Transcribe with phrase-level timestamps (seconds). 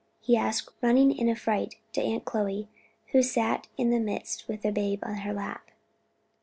[0.19, 2.67] he asked, running in affright to Aunt Chloe,
[3.11, 5.69] who sat in their midst with the babe on her lap.